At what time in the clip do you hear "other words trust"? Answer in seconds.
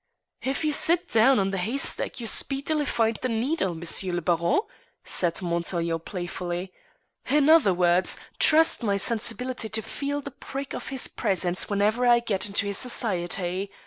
7.51-8.81